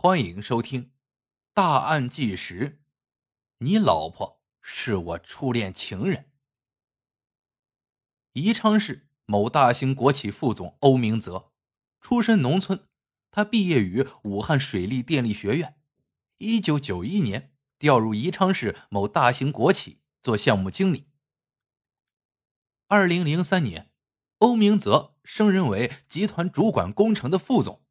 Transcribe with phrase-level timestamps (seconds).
[0.00, 0.84] 欢迎收听
[1.52, 2.70] 《大案纪实》，
[3.58, 6.30] 你老婆是我初恋情人。
[8.34, 11.50] 宜昌市某大型国企副总欧明泽，
[12.00, 12.86] 出身农村，
[13.32, 15.74] 他毕业于武汉水利电力学院，
[16.36, 21.08] 一九九一年调入宜昌市某大型国企做项目经理。
[22.86, 23.90] 二零零三年，
[24.38, 27.82] 欧明泽升任为集团主管工程的副总。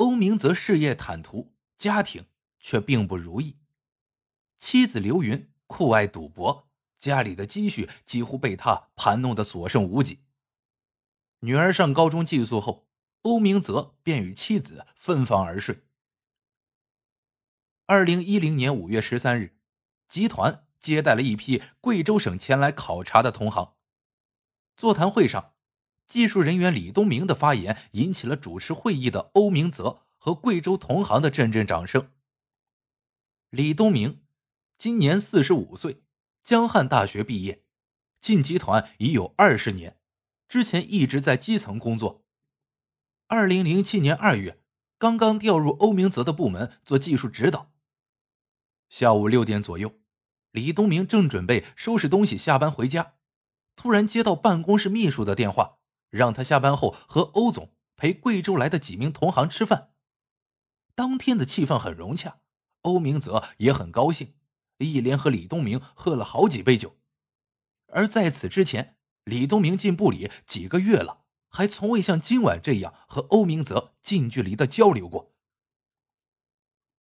[0.00, 2.24] 欧明泽事业坦途，家庭
[2.58, 3.58] 却并不如意。
[4.58, 10.20] 妻子刘云酷爱赌博，家里的积蓄几乎被他盘弄得所剩无几。
[11.40, 12.88] 女儿上高中寄宿后，
[13.22, 15.82] 欧明泽便与妻子分房而睡。
[17.84, 19.58] 二零一零年五月十三日，
[20.08, 23.74] 集团接待了一批贵州省前来考察的同行。
[24.78, 25.52] 座谈会上。
[26.10, 32.10] 技术人员李东明的发言引起了主持会议的欧明泽和贵州同行的阵阵掌声。
[33.50, 34.20] 李东明
[34.76, 36.02] 今年四十五岁，
[36.42, 37.62] 江汉大学毕业，
[38.20, 39.98] 进集团已有二十年，
[40.48, 42.24] 之前一直在基层工作。
[43.28, 44.60] 二零零七年二月，
[44.98, 47.70] 刚刚调入欧明泽的部门做技术指导。
[48.88, 50.00] 下午六点左右，
[50.50, 53.14] 李东明正准备收拾东西下班回家，
[53.76, 55.76] 突然接到办公室秘书的电话。
[56.10, 59.94] 让他下班后和欧总陪贵州来的几名同行吃饭。
[60.94, 62.40] 当天的气氛很融洽，
[62.82, 64.34] 欧明泽也很高兴，
[64.78, 66.96] 一连和李东明喝了好几杯酒。
[67.86, 75.34] 而在此之前，李东明进部里几个月了，还从未像今晚这样和欧明泽近距离的交流过。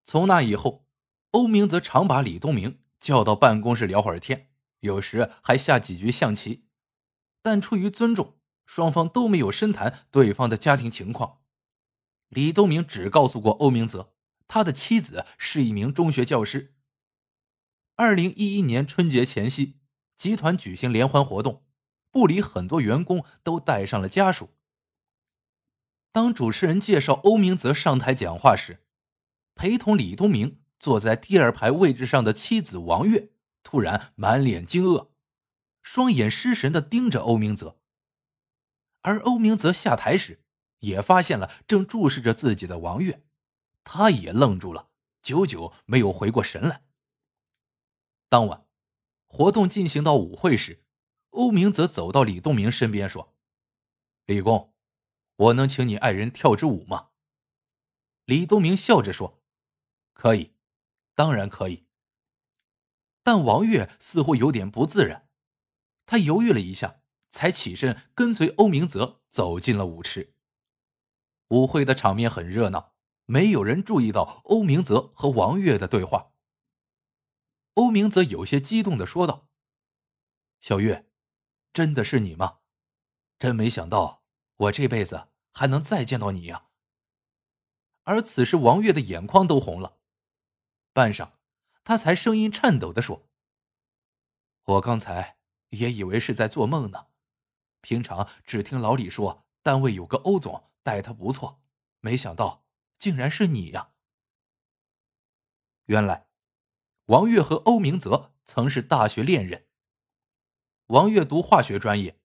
[0.05, 0.87] 从那以后，
[1.31, 6.65] 欧明泽常把李东明叫到办公室聊会儿天，有时还下几局象棋，
[7.43, 8.38] 但出于尊重。
[8.69, 11.39] 双方都没有深谈对方的家庭情况。
[12.27, 14.13] 李东明只告诉过欧明泽，
[14.47, 16.75] 他的妻子是一名中学教师。
[17.95, 19.79] 二零一一年春节前夕，
[20.15, 21.63] 集团举行联欢活动，
[22.11, 24.51] 部里很多员工都带上了家属。
[26.11, 28.83] 当主持人介绍欧明泽上台讲话时，
[29.55, 33.31] 陪同李东明坐在第二排位置上的妻子王月
[33.63, 35.07] 突然满脸惊愕，
[35.81, 37.78] 双眼失神的盯着欧明泽。
[39.01, 40.43] 而欧明泽下台时，
[40.79, 43.23] 也发现了正注视着自己的王月，
[43.83, 44.89] 他也愣住了，
[45.21, 46.83] 久久没有回过神来。
[48.27, 48.67] 当晚，
[49.25, 50.83] 活动进行到舞会时，
[51.31, 53.35] 欧明泽走到李东明身边说
[54.25, 54.73] ：“李工，
[55.35, 57.09] 我能请你爱人跳支舞吗？”
[58.25, 59.41] 李东明笑着说
[60.13, 60.53] ：“可以，
[61.15, 61.85] 当然可以。”
[63.23, 65.27] 但王月似乎有点不自然，
[66.05, 67.01] 他犹豫了一下。
[67.29, 70.33] 才起身跟随欧明泽走进了舞池。
[71.49, 72.93] 舞会的场面很热闹，
[73.25, 76.31] 没有人注意到欧明泽和王月的对话。
[77.75, 79.47] 欧明泽有些激动的说道
[80.61, 81.09] ：“小月，
[81.73, 82.59] 真的是你吗？
[83.39, 84.23] 真没想到
[84.57, 86.67] 我这辈子还能再见到你呀。”
[88.03, 89.97] 而此时王月的眼眶都红了，
[90.93, 91.31] 半晌，
[91.83, 93.29] 他才声音颤抖的说
[94.65, 95.37] ：“我刚才
[95.69, 97.07] 也以为是在做梦呢。”
[97.81, 101.61] 平常只听老李说，单位有个欧总待他不错，
[102.01, 102.65] 没想到
[102.97, 103.91] 竟然是你呀！
[105.85, 106.27] 原来，
[107.05, 109.67] 王月和欧明泽曾是大学恋人。
[110.87, 112.19] 王月读化学专业，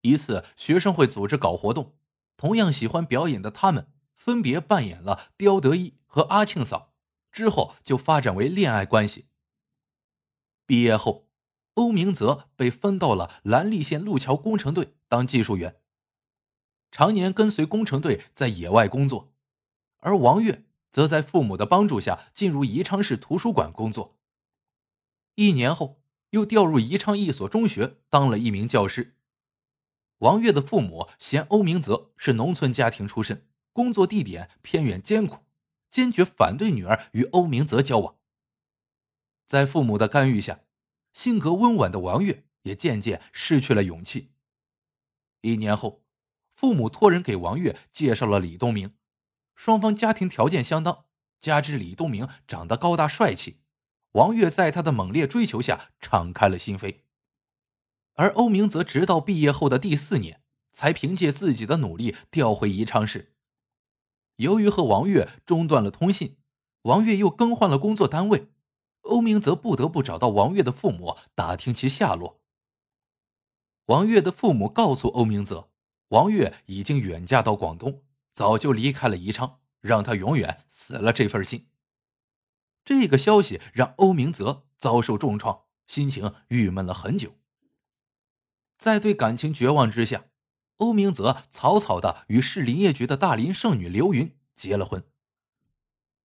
[0.00, 1.96] 一次学生会组织搞活动，
[2.36, 6.94] 同样喜欢表演的他们分别扮演了刁德一和阿庆嫂，
[7.30, 9.28] 之后就发展为恋爱关系。
[10.66, 11.27] 毕业后。
[11.78, 15.76] 欧明泽被分到了兰利县路桥工程队当技术员，
[16.90, 19.32] 常年跟随工程队在野外工作，
[19.98, 24.18] 而王月则在父母的帮助下进入宜昌市图书馆工作。
[25.36, 29.14] 一年后，又调入宜昌一所中学当了一名教师。
[30.18, 35.44] 王月的父母嫌欧明泽是农村家庭出身，工作地点偏远艰苦，
[35.92, 38.16] 坚决反对女儿与欧明泽交往。
[39.46, 40.58] 在父母的干预下。
[41.12, 44.32] 性格温婉的王月也渐渐失去了勇气。
[45.40, 46.04] 一年后，
[46.54, 48.94] 父母托人给王月介绍了李东明，
[49.54, 51.04] 双方家庭条件相当，
[51.40, 53.60] 加之李东明长得高大帅气，
[54.12, 57.02] 王月在他的猛烈追求下敞开了心扉。
[58.14, 63.34] 而欧明则直到毕业后的第四年，才凭借自己的努力调回宜昌市。
[64.36, 66.36] 由于和王月中断了通信，
[66.82, 68.48] 王月又更换了工作单位。
[69.08, 72.40] 欧明则不得不找到王月的父母打听其下落。
[73.86, 75.70] 王月的父母告诉欧明泽，
[76.08, 78.02] 王月已经远嫁到广东，
[78.32, 81.68] 早就离开了宜昌，让他永远死了这份心。
[82.84, 87.34] 这个消息让欧明泽遭受重创，心情郁闷了很久。
[88.76, 90.26] 在对感情绝望之下，
[90.76, 95.02] 欧明泽草草的与市林业局的大龄剩女刘云结了婚。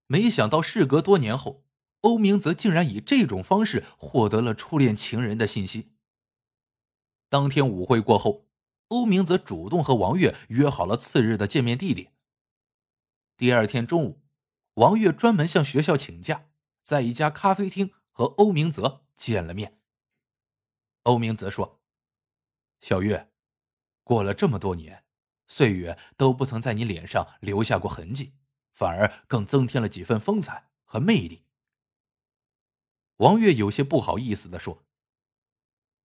[0.08, 1.64] 没想到事隔多年后，
[2.02, 5.93] 欧明泽竟然以这种方式获得了初恋情人的信息。
[7.28, 8.46] 当天舞会过后，
[8.88, 12.12] 欧明泽主动和王月约好了次日的见面地点。
[13.37, 14.22] 第二天中午，
[14.75, 16.46] 王月专门向学校请假，
[16.82, 19.81] 在一家咖啡厅和欧明泽见了面。
[21.05, 21.81] 欧明泽说
[22.81, 23.32] ：“小月，
[24.05, 25.05] 过了这么多年，
[25.48, 28.34] 岁月都不曾在你脸上留下过痕迹。”
[28.75, 31.44] 反而更增添了几分风采和魅力。
[33.22, 34.84] 王月有些不好意思的说：“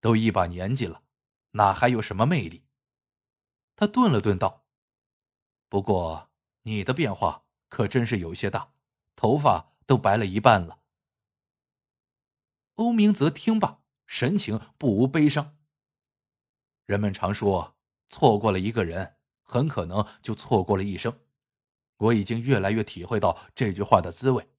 [0.02, 1.02] 都一把年纪了，
[1.52, 2.66] 哪还有什么魅力？”
[3.74, 4.66] 他顿了顿道
[5.70, 6.30] ：“不过
[6.64, 8.74] 你的变化可真是有些大，
[9.16, 10.80] 头发都白了一半了。”
[12.76, 15.56] 欧明泽听罢，神情不无悲伤。
[16.84, 17.78] 人们常说，
[18.10, 21.18] 错过了一个人，很可能就错过了一生。
[21.96, 24.50] 我已经越来越体会到这句话的滋味。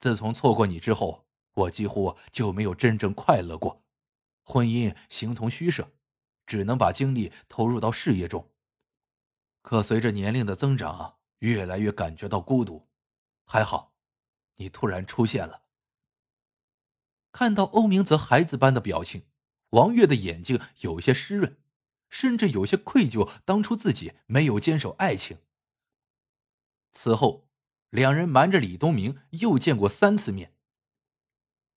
[0.00, 1.28] 自从错过你之后，
[1.60, 3.84] 我几乎就没有真正快乐过。
[4.42, 5.90] 婚姻形同虚设，
[6.46, 8.50] 只能把精力投入到事业中。
[9.62, 12.88] 可随着年龄的增长，越来越感觉到孤独。
[13.44, 13.94] 还好，
[14.56, 15.62] 你突然出现了。
[17.32, 19.26] 看到欧明泽孩子般的表情，
[19.70, 21.58] 王月的眼睛有些湿润，
[22.08, 25.38] 甚至有些愧疚，当初自己没有坚守爱情。
[26.92, 27.48] 此后，
[27.90, 30.56] 两人瞒着李东明又见过三次面。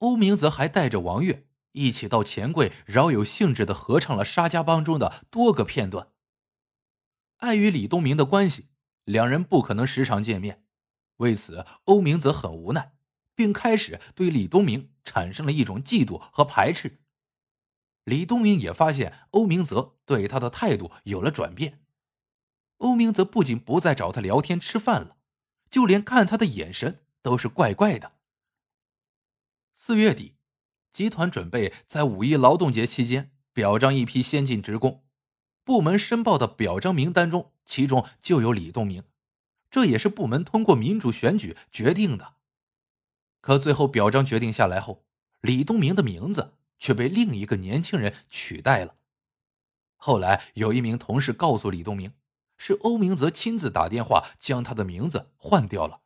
[0.04, 6.10] 欧明泽还带着王月一起到钱柜，饶有兴致的合唱了沙家浜中的多个片段。
[7.38, 8.68] 碍于李东明的关系，
[9.06, 10.66] 两人不可能时常见面，
[11.18, 12.92] 为此欧明泽很无奈，
[13.34, 17.00] 并开始对李东明产生了一种嫉妒和排斥。
[18.04, 21.80] 李东明也发现欧明泽对他的态度有了转变。
[22.80, 25.16] 欧明泽不仅不再找他聊天吃饭了，
[25.70, 28.12] 就连看他的眼神都是怪怪的。
[29.74, 30.36] 四月底，
[30.92, 35.04] 集团准备在五一劳动节期间表彰一批先进职工，
[35.64, 39.04] 部门申报的表彰名单中，其中就有李东明，
[39.72, 42.36] 这也是部门通过民主选举决定的。
[43.42, 45.06] 可最后表彰决定下来后，
[45.42, 48.96] 李东明的名字却被另一个年轻人取代了。
[49.96, 52.14] 后来有一名同事告诉李东明。
[52.56, 56.00] 是欧明泽亲自打电话将他的名字换掉了，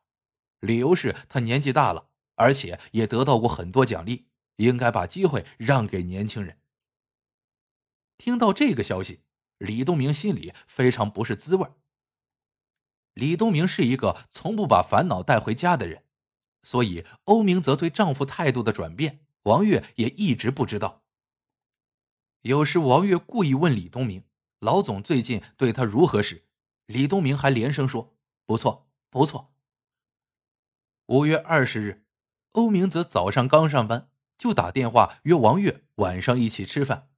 [0.58, 2.07] 理由是他年纪大了，
[2.38, 6.58] 而且也得到过很多奖励，应该把机会让给年轻人。
[8.16, 9.20] 听到这个消息，
[9.58, 11.68] 李东明心里非常不是滋味。
[13.14, 16.04] 李东明是一个从不把烦恼带回家的人，
[16.62, 21.04] 所以欧明泽对丈夫态度的转变，王月也一直不知道。
[22.42, 24.24] 有时王月故意问李东明。
[24.60, 26.44] 老总最近对他如何时，
[26.86, 29.54] 李东明还连声说：“不错，不错。”
[31.06, 32.04] 五月二十日，
[32.52, 37.10] 欧明泽早上刚上班，就打电话约王月晚上一起吃饭。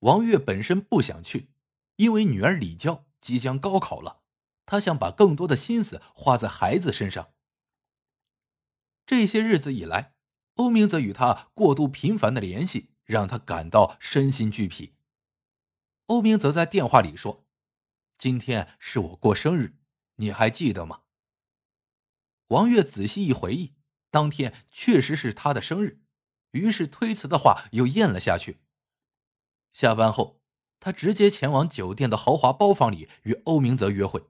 [0.00, 1.50] 王月本身不想去，
[1.96, 4.22] 因为女儿李娇即将高考了，
[4.64, 7.32] 她想把更多的心思花在孩子身上。
[9.06, 10.14] 这些日子以来，
[10.54, 14.94] 欧明泽与他过度频繁的联系，让他感到身心俱疲。
[16.06, 17.46] 欧明则在电话里说
[18.18, 19.78] ：“今天是我过生日，
[20.16, 21.02] 你还记得吗？”
[22.48, 23.74] 王月仔细一回忆，
[24.10, 26.00] 当天确实是他的生日，
[26.52, 28.58] 于是推辞的话又咽了下去。
[29.72, 30.40] 下班后，
[30.80, 34.24] 他直接前往酒店的豪华包房里与欧明泽约会。